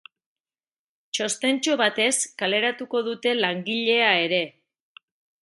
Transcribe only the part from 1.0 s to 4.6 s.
Txostentxo batez kaleratuko dute langilea ere.